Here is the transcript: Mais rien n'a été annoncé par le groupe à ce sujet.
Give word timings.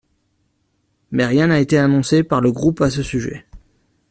Mais 1.11 1.27
rien 1.27 1.45
n'a 1.45 1.59
été 1.59 1.77
annoncé 1.77 2.23
par 2.23 2.41
le 2.41 2.51
groupe 2.51 2.81
à 2.81 2.89
ce 2.89 3.03
sujet. 3.03 3.45